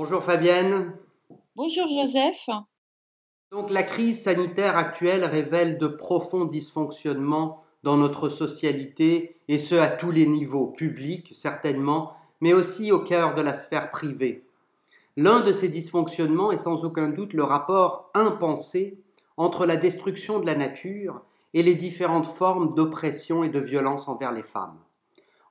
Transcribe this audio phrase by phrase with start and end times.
[0.00, 0.92] Bonjour Fabienne.
[1.56, 2.46] Bonjour Joseph.
[3.50, 9.88] Donc la crise sanitaire actuelle révèle de profonds dysfonctionnements dans notre socialité, et ce à
[9.88, 14.44] tous les niveaux, publics certainement, mais aussi au cœur de la sphère privée.
[15.16, 19.00] L'un de ces dysfonctionnements est sans aucun doute le rapport impensé
[19.36, 21.22] entre la destruction de la nature
[21.54, 24.78] et les différentes formes d'oppression et de violence envers les femmes.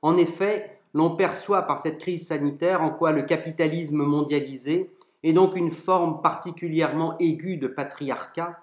[0.01, 4.89] En effet, l'on perçoit par cette crise sanitaire en quoi le capitalisme mondialisé,
[5.23, 8.57] et donc une forme particulièrement aiguë de patriarcat,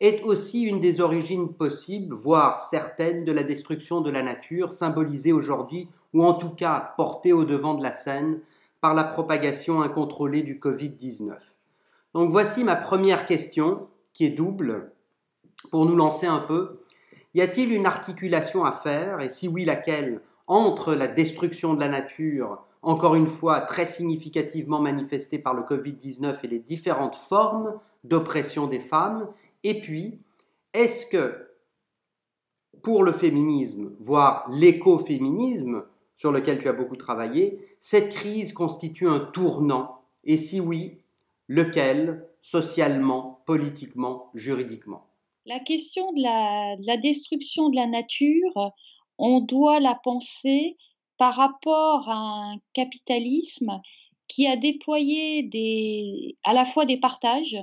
[0.00, 5.32] est aussi une des origines possibles, voire certaines, de la destruction de la nature, symbolisée
[5.32, 8.40] aujourd'hui, ou en tout cas portée au devant de la scène,
[8.80, 11.34] par la propagation incontrôlée du Covid-19.
[12.14, 14.90] Donc voici ma première question, qui est double,
[15.70, 16.80] pour nous lancer un peu.
[17.34, 21.88] Y a-t-il une articulation à faire, et si oui, laquelle, entre la destruction de la
[21.88, 28.66] nature, encore une fois très significativement manifestée par le Covid-19 et les différentes formes d'oppression
[28.66, 29.28] des femmes,
[29.64, 30.18] et puis,
[30.74, 31.48] est-ce que
[32.82, 35.84] pour le féminisme, voire l'écoféminisme,
[36.16, 40.98] sur lequel tu as beaucoup travaillé, cette crise constitue un tournant Et si oui,
[41.48, 45.06] lequel socialement, politiquement, juridiquement?
[45.46, 48.72] La question de la, destruction de la nature,
[49.22, 50.76] on doit la penser
[51.16, 53.80] par rapport à un capitalisme
[54.26, 55.48] qui a déployé
[56.42, 57.56] à la fois des partages,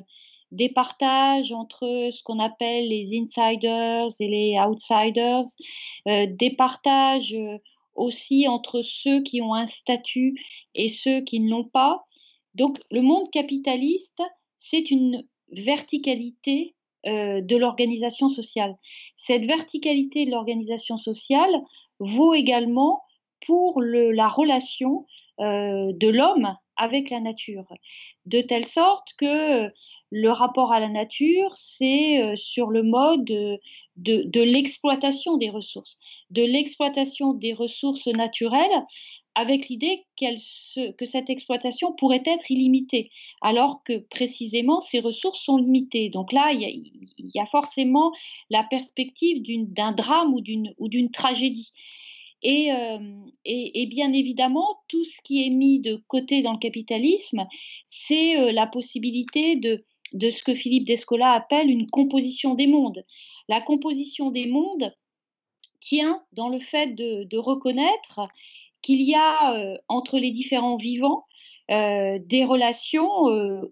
[0.51, 5.43] des partages entre ce qu'on appelle les insiders et les outsiders,
[6.07, 7.57] euh, des partages euh,
[7.93, 10.39] aussi entre ceux qui ont un statut
[10.75, 12.05] et ceux qui ne l'ont pas.
[12.55, 14.21] Donc le monde capitaliste,
[14.57, 16.73] c'est une verticalité
[17.05, 18.75] euh, de l'organisation sociale.
[19.17, 21.61] Cette verticalité de l'organisation sociale
[21.99, 23.03] vaut également
[23.45, 25.05] pour la relation
[25.39, 27.65] de l'homme avec la nature,
[28.25, 29.69] de telle sorte que
[30.11, 33.59] le rapport à la nature, c'est euh, sur le mode de,
[33.97, 35.99] de, l'exploitation des ressources,
[36.29, 38.85] de l'exploitation des ressources naturelles,
[39.39, 43.09] avec l'idée que cette exploitation pourrait être illimitée,
[43.41, 46.09] alors que précisément ces ressources sont limitées.
[46.09, 46.61] Donc là, il
[47.17, 48.11] y a, forcément
[48.49, 50.41] la perspective d'un drame ou
[50.89, 51.71] d'une tragédie.
[52.45, 52.99] Euh,
[53.45, 57.47] et, bien évidemment, tout ce qui est mis de côté dans le capitalisme,
[57.87, 59.83] c'est euh, la possibilité de,
[60.29, 63.05] ce que Philippe Descola appelle une composition des mondes.
[63.47, 64.93] La composition des mondes
[65.79, 68.27] tient dans le fait de reconnaître
[68.81, 71.25] qu'il y a euh, entre les différents vivants
[71.71, 73.07] des relations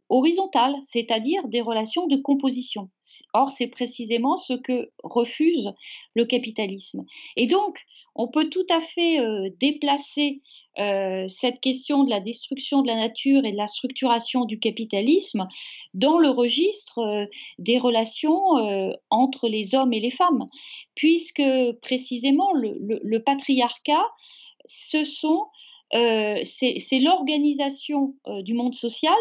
[0.07, 2.91] horizontales, c'est-à-dire des relations de composition.
[3.33, 5.73] Or, c'est précisément ce que refuse
[6.13, 7.05] le capitalisme.
[7.37, 7.79] Et donc,
[8.17, 10.41] on peut tout à fait euh, déplacer
[10.79, 15.47] euh, cette question de la destruction de la nature et de la structuration du capitalisme
[15.93, 17.25] dans le registre euh,
[17.59, 18.37] des relations
[19.09, 20.47] entre les hommes et les femmes,
[20.95, 21.43] puisque
[21.81, 24.05] précisément le, patriarcat,
[24.67, 25.47] ce sont,
[25.91, 29.15] c'est l'organisation du monde social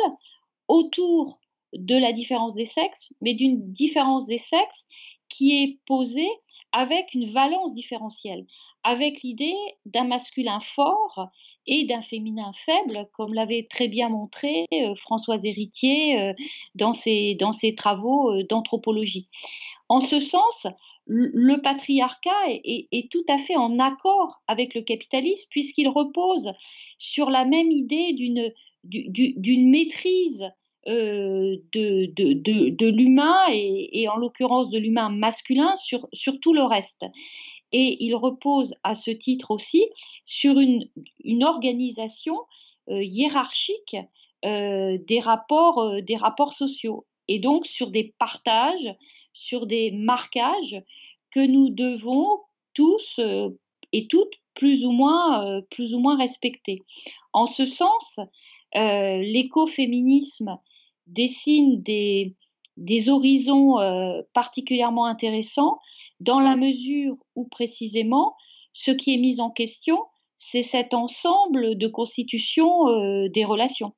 [0.69, 1.39] autour
[1.73, 4.87] de la différence des sexes, mais d'une différence des sexes
[5.29, 6.31] qui est posée
[6.73, 8.45] avec une valence différentielle,
[8.83, 11.31] avec l'idée d'un masculin fort
[11.67, 16.33] et d'un féminin faible, comme l'avait très bien montré euh, Françoise Héritier euh,
[16.75, 19.29] dans, ses, dans ses travaux euh, d'anthropologie.
[19.89, 20.67] En ce sens,
[21.07, 26.53] le patriarcat est, tout à fait en accord avec le capitalisme puisqu'il repose
[26.99, 30.45] sur la même idée d'une maîtrise
[30.89, 36.09] euh, de, l'humain et, en l'occurrence de l'humain masculin sur,
[36.41, 37.05] tout le reste.
[37.73, 39.85] Et il repose à ce titre aussi
[40.25, 40.89] sur une,
[41.25, 42.37] une organisation
[42.89, 43.97] euh, hiérarchique
[44.45, 48.95] euh, des, rapports, des rapports sociaux et donc sur des partages,
[49.37, 50.83] sur des marquages
[51.31, 52.41] que nous devons
[52.75, 53.21] tous
[53.93, 56.83] et toutes plus ou moins, plus ou moins respecter.
[57.33, 58.19] En ce sens,
[58.75, 60.59] l'écoféminisme
[61.07, 62.35] dessine des,
[63.09, 65.79] horizons euh, particulièrement intéressants
[66.21, 68.35] dans la mesure où précisément
[68.73, 69.99] ce qui est mis en question,
[70.37, 73.95] c'est cet ensemble de constitution euh, des relations.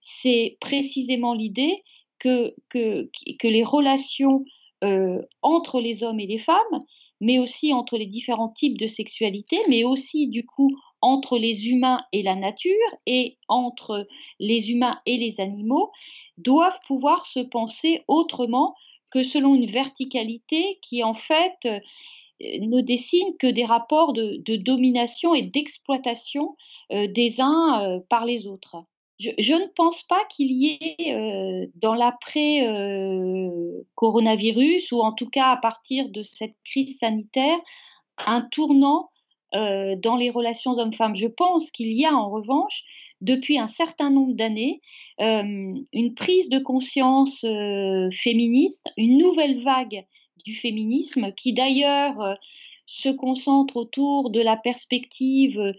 [0.00, 1.84] C'est précisément l'idée
[2.18, 4.44] que, les relations
[4.82, 6.84] euh, entre les hommes et les femmes,
[7.20, 12.00] mais aussi entre les différents types de sexualité, mais aussi du coup entre les humains
[12.12, 12.72] et la nature
[13.06, 14.06] et entre
[14.38, 15.90] les humains et les animaux
[16.38, 18.74] doivent pouvoir se penser autrement
[19.10, 21.80] que selon une verticalité qui en fait euh,
[22.40, 26.56] ne dessine que des rapports de, domination et d'exploitation
[26.92, 28.76] euh, des uns par les autres.
[29.20, 35.58] Je, ne pense pas qu'il y ait euh, dans l'après-coronavirus, ou en tout cas à
[35.58, 37.58] partir de cette crise sanitaire,
[38.16, 39.10] un tournant
[39.54, 41.16] euh, dans les relations hommes-femmes.
[41.16, 42.82] Je pense qu'il y a en revanche,
[43.20, 44.80] depuis un certain nombre d'années,
[45.20, 47.44] euh, une prise de conscience
[48.12, 50.06] féministe, une nouvelle vague
[50.46, 52.38] du féminisme qui d'ailleurs
[52.86, 55.74] se concentre autour de la perspective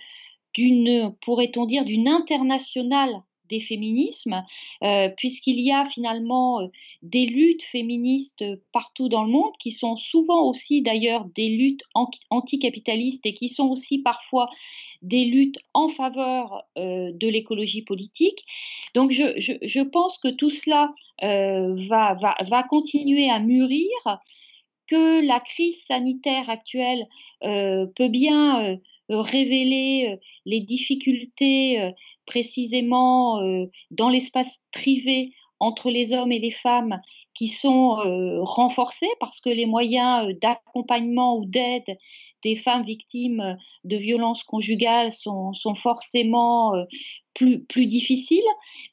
[0.53, 4.43] d'une, pourrait-on dire, d'une internationale des féminismes,
[4.83, 6.67] euh, puisqu'il y a finalement euh,
[7.03, 11.83] des luttes féministes partout dans le monde, qui sont souvent aussi d'ailleurs des luttes
[12.29, 14.49] anticapitalistes et qui sont aussi parfois
[15.01, 18.45] des luttes en faveur euh, de l'écologie politique.
[18.95, 23.89] Donc je, je, pense que tout cela va, va, va, continuer à mûrir
[24.87, 27.05] que la crise sanitaire actuelle
[27.41, 28.79] peut bien
[29.15, 31.91] révéler les difficultés
[32.25, 33.41] précisément
[33.91, 36.99] dans l'espace privé entre les hommes et les femmes
[37.35, 37.97] qui sont
[38.41, 41.97] renforcés parce que les moyens d'accompagnement ou d'aide
[42.43, 46.73] des femmes victimes de violences conjugales sont, forcément
[47.33, 48.41] plus, difficiles.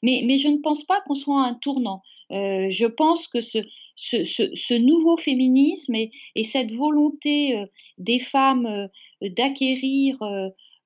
[0.03, 2.03] Mais, je ne pense pas qu'on soit à un tournant.
[2.31, 7.65] Je pense que ce, nouveau féminisme et, et cette volonté
[7.97, 8.89] des femmes
[9.21, 10.17] d'acquérir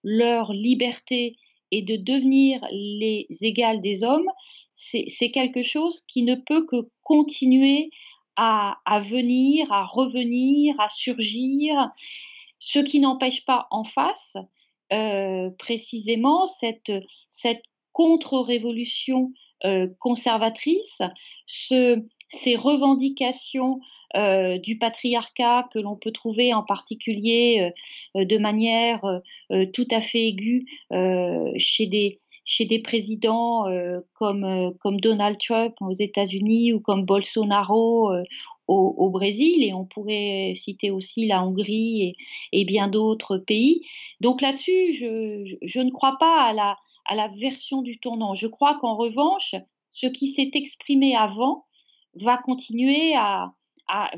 [0.04, 1.38] leur liberté
[1.72, 4.30] et de devenir les égales des hommes,
[4.76, 7.90] c'est quelque chose qui ne peut que continuer
[8.36, 11.90] à, venir, à revenir, à surgir,
[12.60, 14.36] ce qui n'empêche pas en face
[14.92, 16.92] euh, précisément cette,
[17.92, 19.32] contre-révolution euh,
[20.00, 21.02] conservatrice,
[21.46, 23.80] ce, ces revendications
[24.16, 27.72] euh, du patriarcat que l'on peut trouver en particulier
[28.16, 29.04] euh, de manière
[29.52, 30.66] euh, tout à fait aiguë
[31.58, 31.86] chez
[32.66, 33.66] des présidents
[34.14, 38.12] comme, Donald Trump aux États-Unis ou comme Bolsonaro
[38.68, 42.16] au, Brésil, et on pourrait citer aussi la Hongrie
[42.52, 43.82] et, bien d'autres pays.
[44.20, 48.34] Donc là-dessus, je, ne crois pas à la, à la version du tournant.
[48.34, 49.56] Je crois qu'en revanche,
[49.92, 51.66] ce qui s'est exprimé avant,
[52.16, 53.54] va continuer à,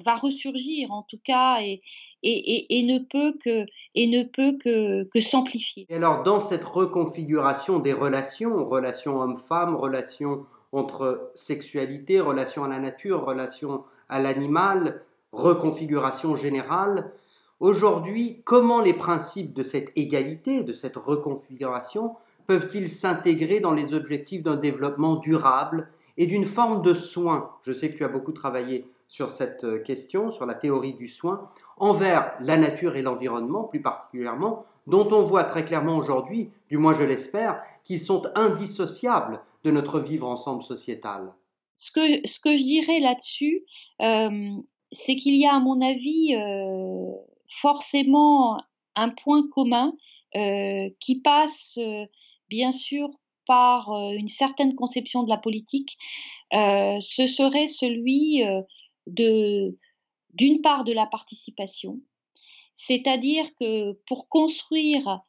[0.04, 1.82] va ressurgir en tout cas et,
[2.24, 3.66] et, et, ne peut que,
[3.96, 5.88] et ne peut que, que s'amplifier.
[5.90, 13.26] alors dans cette reconfiguration des relations, relations hommes-femmes, relations entre sexualité, relations à la nature,
[13.26, 17.12] relations à l'animal, reconfiguration générale,
[17.60, 22.16] aujourd'hui, comment les principes de cette égalité, de cette reconfiguration,
[22.47, 27.51] peuvent-ils s'intégrer dans les objectifs d'un développement durable et d'une forme de soin?
[27.63, 31.07] Je sais que tu as beaucoup travaillé sur cette euh, question, sur la théorie du
[31.07, 36.77] soin, envers la nature et l'environnement plus particulièrement, dont on voit très clairement aujourd'hui, du
[36.77, 41.33] moins je l'espère, qu'ils sont indissociables de notre vivre ensemble sociétal.
[41.77, 43.63] Ce que, ce que je dirais là-dessus,
[44.01, 44.51] euh,
[44.92, 47.12] c'est qu'il y a, à mon avis, euh,
[47.62, 48.62] forcément
[48.95, 49.94] un point commun
[51.00, 51.80] qui passe,
[52.50, 53.09] bien sûr,
[53.47, 55.97] par une certaine conception de la politique,
[56.51, 58.42] ce serait celui
[59.07, 62.00] d'une part, de la participation,
[62.75, 65.21] c'est-à-dire que pour construire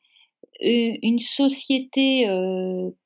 [0.60, 2.26] une société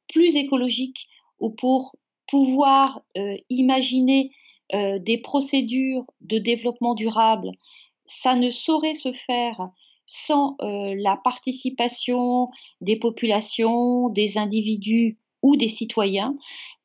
[0.08, 1.08] plus écologique
[1.40, 1.96] ou pour
[2.28, 3.02] pouvoir
[3.48, 4.30] imaginer
[4.72, 7.50] des procédures de développement durable,
[8.06, 9.70] ça ne saurait se faire
[10.10, 12.50] sans euh, la participation
[12.80, 16.36] des populations, des individus ou des citoyens,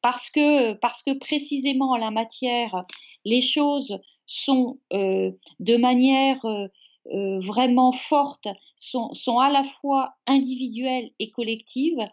[0.01, 2.85] parce que, parce que précisément en la matière,
[3.25, 11.09] les choses sont euh, de manière euh, vraiment forte, sont, sont à la fois individuelles
[11.17, 12.07] et collectives,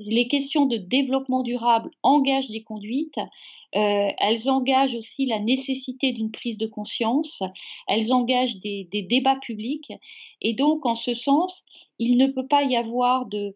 [0.00, 3.18] les questions de développement durable engagent des conduites,
[3.76, 7.42] euh, elles engagent aussi la nécessité d'une prise de conscience,
[7.86, 9.92] elles engagent des, débats publics,
[10.40, 11.64] et donc en ce sens,
[11.98, 13.54] il ne peut pas y avoir de,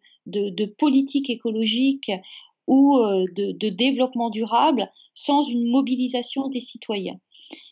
[0.78, 2.12] politique écologique
[2.66, 7.18] ou euh, de, développement durable sans une mobilisation des citoyens.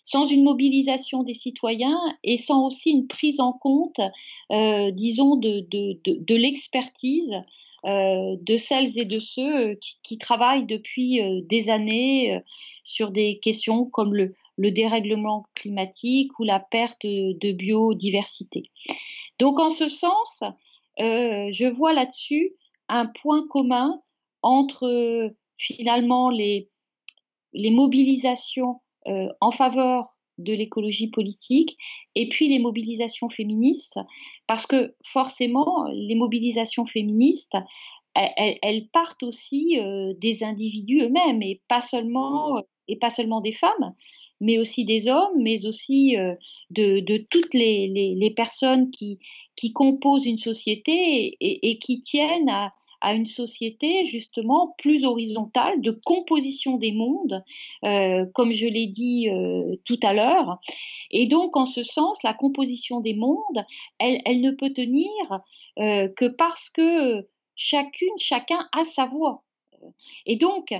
[0.04, 4.00] Sans une mobilisation des citoyens et sans aussi une prise en compte,
[4.50, 7.34] euh, disons, de l'expertise
[7.84, 12.40] celles et de ceux euh, qui, travaillent depuis euh, des années
[12.84, 18.70] sur des questions comme le, dérèglement climatique ou la perte de biodiversité.
[19.40, 20.44] Donc en ce sens,
[20.98, 22.52] je vois là-dessus
[22.88, 24.00] un point commun
[24.42, 26.68] entre finalement les
[27.54, 28.80] mobilisations
[29.40, 31.76] en faveur de l'écologie politique
[32.14, 33.98] et puis les mobilisations féministes,
[34.46, 37.56] parce que forcément, les mobilisations féministes,
[38.14, 39.78] elles, partent aussi
[40.18, 43.94] des individus eux-mêmes et pas seulement et pas seulement des femmes,
[44.40, 46.16] mais aussi des hommes, mais aussi
[46.70, 49.18] de, toutes les, personnes qui,
[49.56, 52.70] qui composent une société et qui tiennent à,
[53.02, 57.44] à une société justement plus horizontale de composition des mondes,
[57.84, 60.58] euh, comme je l'ai dit euh, tout à l'heure.
[61.10, 63.66] Et donc, en ce sens, la composition des mondes,
[63.98, 65.10] elle, ne peut tenir
[65.78, 69.42] euh, que parce que chacune, chacun a sa voix.
[70.24, 70.72] Et donc,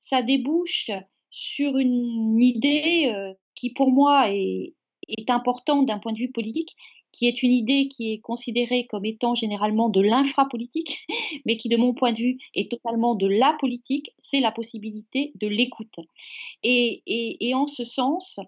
[0.00, 0.90] ça débouche
[1.30, 4.72] sur une idée qui, pour moi, est,
[5.08, 6.76] est importante d'un point de vue politique,
[7.12, 10.98] qui est une idée qui est considérée comme étant généralement de l'infrapolitique,
[11.46, 15.32] mais qui, de mon point de vue, est totalement de la politique, c'est la possibilité
[15.36, 15.98] de l'écoute.
[16.62, 18.38] Et, en ce sens,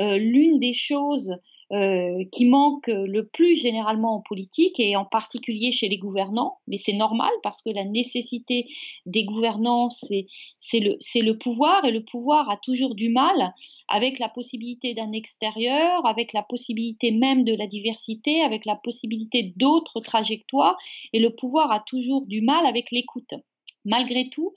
[0.00, 1.36] euh, l'une des choses
[1.72, 6.76] euh, qui manque le plus généralement en politique et en particulier chez les gouvernants, mais
[6.76, 8.68] c'est normal parce que la nécessité
[9.06, 10.26] des gouvernants, c'est
[10.74, 13.54] le, pouvoir et le pouvoir a toujours du mal
[13.88, 19.54] avec la possibilité d'un extérieur, avec la possibilité même de la diversité, avec la possibilité
[19.56, 20.76] d'autres trajectoires
[21.14, 23.32] et le pouvoir a toujours du mal avec l'écoute.
[23.86, 24.52] Malgré tout,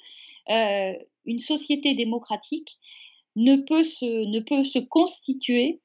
[0.50, 0.94] euh,
[1.26, 2.78] une société démocratique
[3.38, 5.80] ne peut se constituer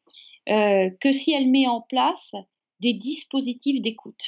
[0.48, 2.32] euh, que si elle met en place
[2.80, 4.24] des dispositifs d'écoute.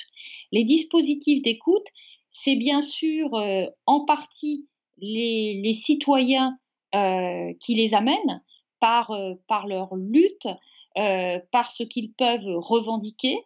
[0.53, 1.87] Les dispositifs d'écoute,
[2.31, 4.69] c'est bien sûr euh, en partie
[4.99, 6.57] les, citoyens
[6.95, 8.43] euh, qui les amènent
[8.79, 9.11] par,
[9.67, 10.47] leur lutte,
[10.95, 13.39] par ce qu'ils peuvent revendiquer,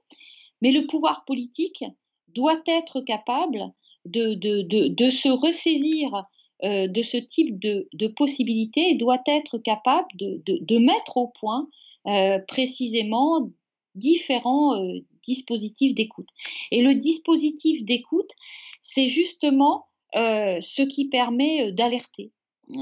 [0.61, 1.85] mais le pouvoir politique
[2.35, 3.73] doit être capable
[4.05, 6.25] de, de, se ressaisir
[6.65, 11.69] de ce type de, possibilités et doit être capable de, mettre au point
[12.09, 13.51] euh, précisément
[13.95, 16.29] différents euh, dispositifs d'écoute.
[16.71, 18.31] Et le dispositif d'écoute,
[18.81, 22.33] c'est justement euh, ce qui permet d'alerter.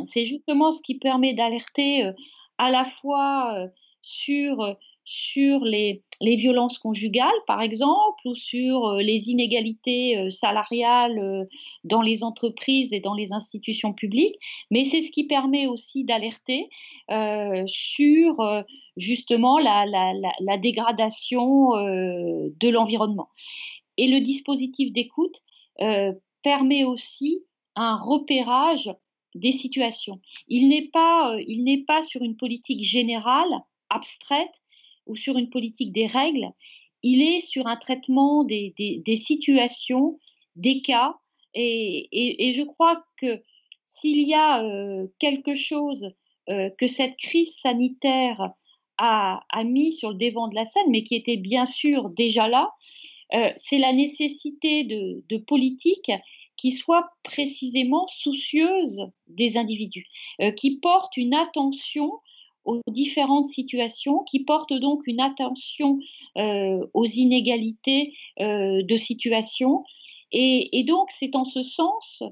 [0.07, 2.11] C'est justement ce qui permet d'alerter
[2.59, 3.69] à la fois
[4.03, 11.45] sur sur les, violences conjugales, par exemple, ou sur euh, les inégalités euh, salariales euh,
[11.85, 14.35] dans les entreprises et dans les institutions publiques,
[14.73, 16.69] mais c'est ce qui permet aussi d'alerter
[17.67, 18.65] sur
[18.97, 23.29] justement la, dégradation de l'environnement.
[23.97, 25.37] Et le dispositif d'écoute
[26.43, 27.45] permet aussi
[27.77, 28.91] un repérage
[29.35, 30.21] des situations.
[30.49, 34.53] Il n'est pas, il n'est pas sur une politique générale, abstraite,
[35.07, 36.51] ou sur une politique des règles,
[37.03, 38.75] il est sur un traitement des,
[39.17, 40.19] situations,
[40.57, 41.15] des cas,
[41.55, 43.43] et, je crois que
[43.85, 46.11] s'il y a euh, quelque chose
[46.49, 48.51] euh, que cette crise sanitaire
[48.99, 52.71] a, mis sur le devant de la scène, mais qui était bien sûr déjà là,
[53.35, 56.13] euh, c'est la nécessité de, de politiques
[56.57, 60.07] qui soient précisément soucieuses des individus,
[60.57, 62.13] qui portent une attention
[62.67, 65.99] aux différentes situations, qui portent donc une attention
[66.37, 69.85] euh, aux inégalités euh, de situation.
[70.33, 72.23] Et, donc, c'est en ce sens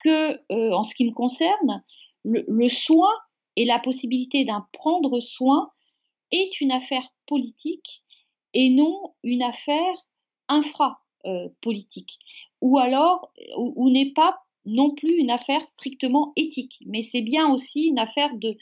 [0.00, 1.82] que, euh, en ce qui me concerne,
[2.24, 3.12] le, soin
[3.56, 5.70] et la possibilité d'un prendre soin
[6.32, 8.02] est une affaire politique
[8.54, 9.94] et non une affaire
[10.48, 12.18] infra-politique,
[12.60, 17.84] ou alors, ou n'est pas non plus une affaire strictement éthique, mais c'est bien aussi
[17.84, 18.56] une affaire de,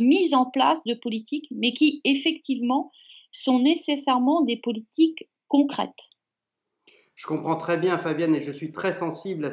[0.00, 2.90] mise en place de politiques, mais qui effectivement
[3.32, 5.90] sont nécessairement des politiques concrètes.
[7.14, 9.50] Je comprends très bien, Fabienne, et je suis très sensible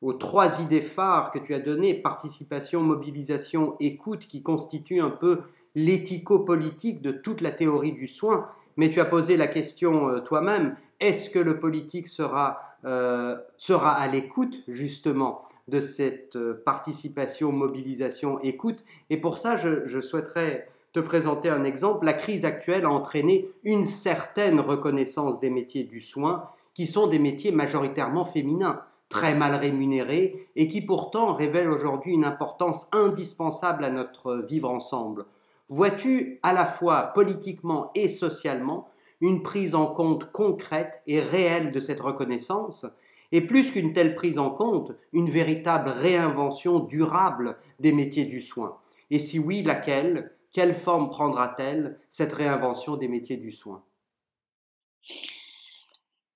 [0.00, 5.42] aux trois idées phares que tu as données, participation, mobilisation, écoute, qui constituent un peu
[5.74, 8.48] l'éthico-politique de toute la théorie du soin.
[8.76, 13.92] Mais tu as posé la question euh, toi-même, est-ce que le politique sera euh, sera
[13.92, 18.84] à l'écoute justement de cette euh, participation, mobilisation, écoute?
[19.10, 22.06] Et pour ça, je, souhaiterais te présenter un exemple.
[22.06, 27.18] La crise actuelle a entraîné une certaine reconnaissance des métiers du soin, qui sont des
[27.18, 33.90] métiers majoritairement féminins, très mal rémunérés, et qui pourtant révèlent aujourd'hui une importance indispensable à
[33.90, 35.26] notre vivre ensemble.
[35.68, 38.88] Vois-tu à la fois politiquement et socialement
[39.20, 42.86] une prise en compte concrète et réelle de cette reconnaissance,
[43.32, 48.78] et plus qu'une telle prise en compte, une véritable réinvention durable des métiers du soin.
[49.10, 50.32] Et si oui, laquelle?
[50.52, 53.84] Quelle forme prendra-t-elle cette réinvention des métiers du soin?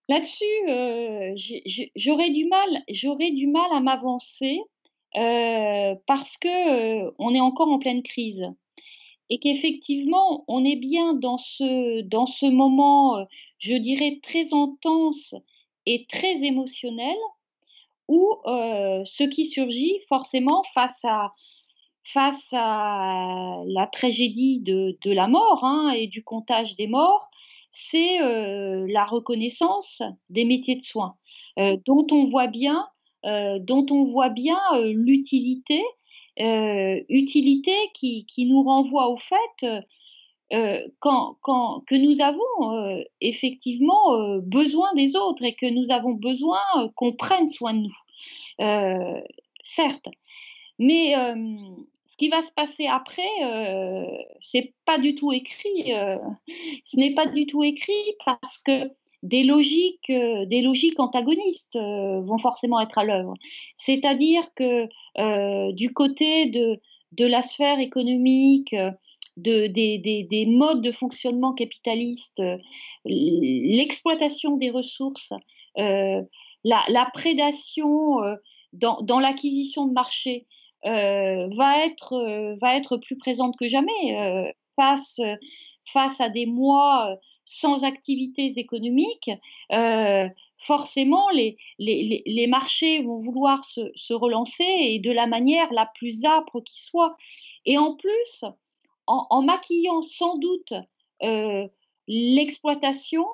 [0.09, 1.35] Là-dessus, euh,
[1.97, 4.61] j'aurais du mal, à m'avancer
[5.17, 8.45] euh, parce que euh, on est encore en pleine crise
[9.31, 13.25] et qu'effectivement, on est bien dans ce, dans ce moment, euh,
[13.59, 15.35] je dirais, très intense
[15.87, 17.17] et très émotionnel,
[18.09, 21.33] ou ce qui surgit forcément face à,
[22.05, 27.31] face à la tragédie de, de la mort hein, et du comptage des morts,
[27.71, 31.17] c'est la reconnaissance des métiers de soins,
[31.57, 32.87] dont on voit bien,
[33.25, 35.83] dont on voit bien l'utilité,
[36.39, 39.67] utilité qui, nous renvoie au fait
[41.01, 46.61] quand, quand, que nous avons effectivement besoin des autres et que nous avons besoin
[46.95, 49.23] qu'on prenne soin de nous.
[49.63, 50.09] certes,
[50.79, 51.15] mais
[52.13, 54.05] ce qui va se passer après, euh,
[54.41, 55.93] c'est pas du tout écrit.
[56.85, 58.91] ce n'est pas du tout écrit parce que
[59.23, 63.35] des logiques, des logiques antagonistes vont forcément être à l'œuvre.
[63.77, 64.89] C'est-à-dire que
[65.73, 68.75] du côté de, la sphère économique,
[69.37, 72.43] de, des, des, des, modes de fonctionnement capitalistes,
[73.05, 75.33] l'exploitation des ressources,
[75.77, 76.25] la,
[76.65, 78.17] la, prédation
[78.73, 80.47] dans, dans l'acquisition de marché,
[80.85, 87.17] euh, va, être, euh, plus présente que jamais euh, face à des mois
[87.53, 89.31] sans activités économiques.
[90.59, 96.81] forcément, les, marchés vont vouloir se, relancer et de la manière la plus âpre qui
[96.83, 97.17] soit.
[97.65, 98.45] Et en plus,
[99.07, 100.75] en, en maquillant sans doute
[102.09, 103.27] l'exploitation,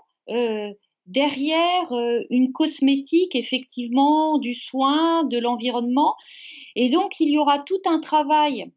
[1.08, 1.92] derrière
[2.30, 6.14] une cosmétique, effectivement, du soin, de l'environnement.
[6.76, 8.70] Et donc, il y aura tout un travail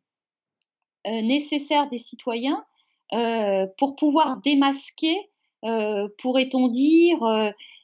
[1.05, 2.65] nécessaire des citoyens
[3.77, 5.29] pour pouvoir démasquer,
[6.17, 7.19] pourrait-on dire,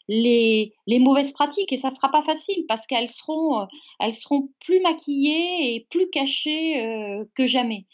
[0.07, 1.71] les, les, mauvaises pratiques?
[1.71, 3.67] Et ça ne sera pas facile parce qu'elles seront,
[3.99, 7.85] elles seront plus maquillées et plus cachées que jamais.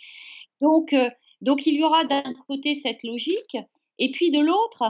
[0.62, 0.96] Donc,
[1.44, 3.58] donc, il y aura d'un côté cette logique,
[4.00, 4.84] et puis de l'autre,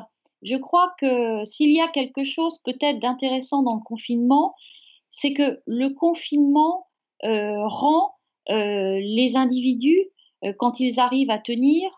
[0.44, 4.54] je crois que s'il y a quelque chose peut-être d'intéressant dans le confinement,
[5.10, 6.88] c'est que le confinement
[7.24, 8.16] euh, rend
[8.50, 10.06] euh, les individus,
[10.44, 11.90] euh, quand ils arrivent à tenir,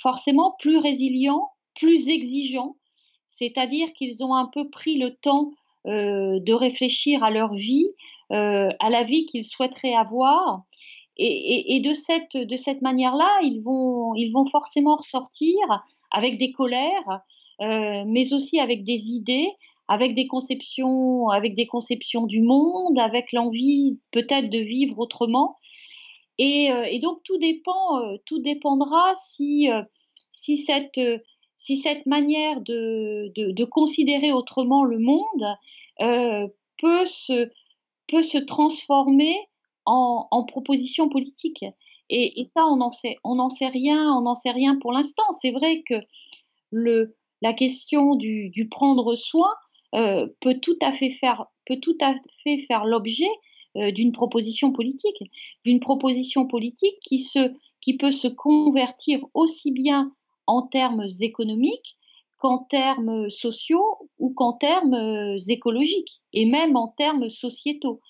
[0.00, 2.76] forcément plus résilients, plus exigeants,
[3.30, 5.50] c'est-à-dire qu'ils ont un peu pris le temps
[5.84, 7.88] de réfléchir à leur vie,
[8.30, 10.64] à la vie qu'ils souhaiteraient avoir.
[11.20, 15.56] Et, de cette, de cette manière-là, ils vont, ils vont forcément ressortir
[16.12, 17.20] avec des colères,
[17.60, 19.50] euh, mais aussi avec des idées,
[19.88, 25.56] avec des conceptions, avec des conceptions du monde, avec l'envie peut-être de vivre autrement.
[26.38, 29.68] Et, euh, et donc tout dépend, euh, tout dépendra si,
[30.30, 31.00] si cette
[31.58, 35.56] si cette manière de, de, considérer autrement le monde
[36.00, 36.46] euh,
[36.78, 37.50] peut, se,
[38.06, 39.36] peut se transformer
[39.84, 41.64] en, en proposition politique.
[42.10, 43.18] Et, ça, on n'en sait,
[43.58, 45.24] sait rien, on sait rien pour l'instant.
[45.42, 45.94] C'est vrai que
[46.70, 49.50] le, la question du, du prendre soin
[49.94, 53.28] euh, peut tout à fait faire, peut tout à fait faire l'objet
[53.76, 55.22] euh, d'une proposition politique,
[55.64, 60.12] d'une proposition politique qui, se, qui peut se convertir aussi bien
[60.48, 61.98] en termes économiques
[62.38, 68.00] qu'en termes sociaux ou qu'en termes euh, écologiques et même en termes sociétaux.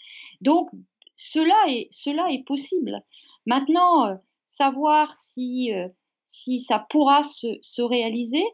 [0.40, 0.68] Donc,
[1.14, 3.02] cela est, possible.
[3.46, 4.14] Maintenant, euh,
[4.46, 5.88] savoir si, euh,
[6.26, 8.44] si ça pourra se, se, réaliser,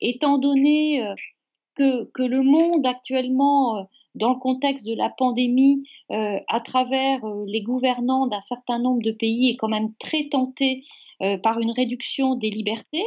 [0.00, 1.04] étant donné
[1.74, 8.40] que, le monde actuellement, dans le contexte de la pandémie, à travers les gouvernants d'un
[8.40, 10.84] certain nombre de pays, est quand même très tenté
[11.42, 13.04] par une réduction des libertés.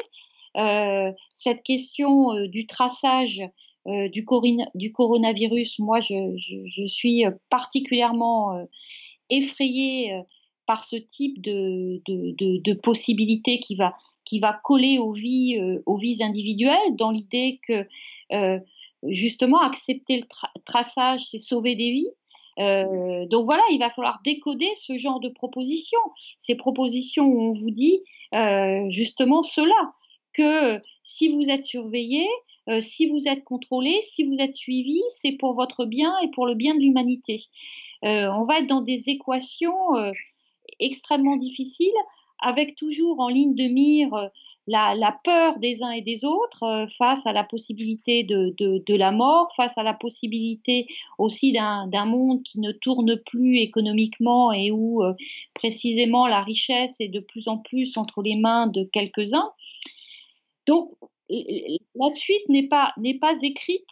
[1.36, 3.42] Cette question du traçage
[3.86, 4.26] du,
[4.76, 8.68] du, coronavirus, moi, je, suis particulièrement
[9.30, 10.12] effrayée
[10.68, 16.22] par ce type de, possibilité qui va, qui va coller aux vies, euh, aux vies
[16.22, 17.88] individuelles, dans l'idée que
[18.34, 18.60] euh,
[19.04, 20.26] justement accepter le
[20.66, 22.12] traçage, c'est sauver des vies.
[22.60, 26.00] Euh, donc voilà, il va falloir décoder ce genre de propositions,
[26.42, 28.02] ces propositions où on vous dit
[28.36, 29.94] euh, justement cela,
[30.38, 32.28] que si vous êtes surveillé,
[32.70, 36.46] euh, si vous êtes contrôlé, si vous êtes suivi, c'est pour votre bien et pour
[36.46, 37.44] le bien de l'humanité.
[38.06, 39.74] Euh, on va être dans des équations
[40.80, 41.94] extrêmement difficile,
[42.40, 44.28] avec toujours en ligne de mire euh,
[44.68, 49.12] la, peur des uns et des autres euh, face à la possibilité de, de, la
[49.12, 55.04] mort, face à la possibilité aussi d'un monde qui ne tourne plus économiquement et où
[55.04, 55.14] euh,
[55.54, 59.52] précisément la richesse est de plus en plus entre les mains de quelques-uns.
[60.68, 60.92] Donc
[61.30, 62.94] la suite n'est pas,
[63.42, 63.86] écrite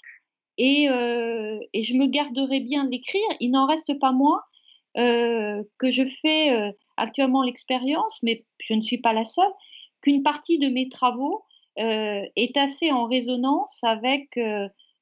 [0.57, 3.27] et, euh, et je me garderai bien de l'écrire.
[3.39, 4.41] Il n'en reste pas moins
[4.97, 9.51] euh, que je fais euh, actuellement l'expérience, mais je ne suis pas la seule,
[10.01, 11.43] qu'une partie de mes travaux
[11.77, 14.39] est assez en résonance avec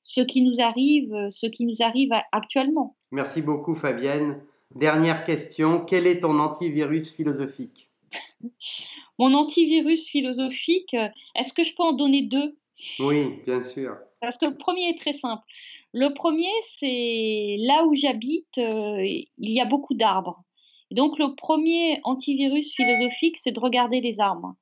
[0.01, 2.95] ce qui nous arrive, ce qui nous arrive actuellement.
[3.11, 4.41] Merci beaucoup Fabienne.
[4.73, 7.92] Dernière question, quel est ton antivirus philosophique?
[9.19, 10.95] Mon antivirus philosophique,
[11.35, 12.57] est-ce que je peux en donner deux?
[12.99, 13.95] Oui, bien sûr.
[14.21, 15.43] Parce que le premier est très simple.
[15.93, 20.43] Le premier, c'est là où j'habite, euh, il y a beaucoup d'arbres.
[20.91, 24.55] Donc le premier antivirus philosophique, c'est de regarder les arbres.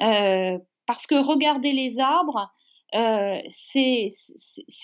[0.00, 2.50] Euh, parce que regarder les arbres,
[2.94, 4.12] euh, c'est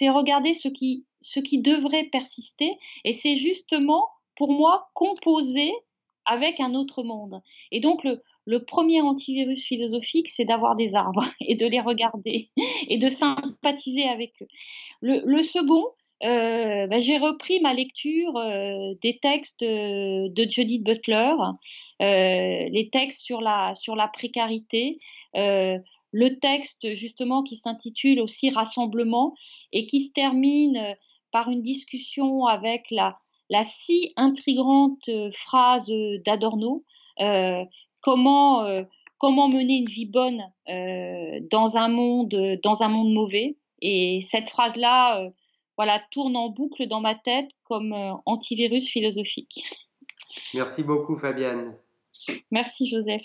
[0.08, 5.72] regarder ce qui, ce qui devrait persister et c'est justement, pour moi, composer
[6.26, 7.40] avec un autre monde.
[7.70, 12.50] Et donc, le, le premier antivirus philosophique, c'est d'avoir des arbres et de les regarder
[12.88, 14.48] et de sympathiser avec eux.
[15.00, 15.84] Le, second,
[16.22, 21.34] euh, bah, j'ai repris ma lecture euh, des textes euh, de Judith Butler,
[22.00, 24.98] les textes sur la, sur la précarité,
[25.34, 29.34] le texte justement qui s'intitule aussi Rassemblement
[29.72, 30.96] et qui se termine
[31.32, 33.18] par une discussion avec la,
[33.50, 35.90] la si intrigante phrase
[36.24, 36.84] d'Adorno,
[38.04, 38.66] comment,
[39.18, 43.56] comment mener une vie bonne dans, un monde, dans un monde mauvais.
[43.80, 45.30] Et cette phrase-là
[45.76, 49.64] voilà, tourne en boucle dans ma tête comme euh, antivirus philosophique.
[50.52, 51.76] Merci beaucoup Fabienne.
[52.50, 53.22] Merci Joseph.